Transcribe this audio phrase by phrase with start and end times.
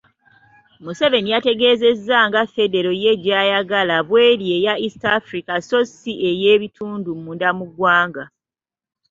[0.83, 7.65] Museveni yategeezezza nga Federo ye gy'ayagala bw'eri eya East Africa so ssi ey’ebitundu munda mu
[7.69, 8.23] ggwanga.